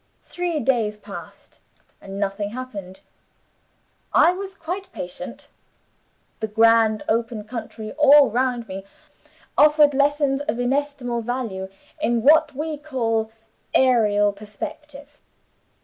Three 0.23 0.59
days 0.59 0.97
passed, 0.97 1.59
and 2.01 2.19
nothing 2.19 2.49
happened. 2.49 3.01
I 4.13 4.31
was 4.33 4.55
quite 4.55 4.91
patient; 4.91 5.49
the 6.39 6.47
grand 6.47 7.03
open 7.07 7.43
country 7.43 7.91
all 7.99 8.31
round 8.31 8.67
me 8.67 8.83
offered 9.59 9.93
lessons 9.93 10.41
of 10.41 10.59
inestimable 10.59 11.21
value 11.21 11.69
in 12.01 12.23
what 12.23 12.55
we 12.55 12.77
call 12.79 13.31
aerial 13.75 14.33
perspective. 14.33 15.19